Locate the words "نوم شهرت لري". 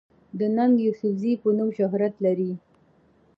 1.57-2.51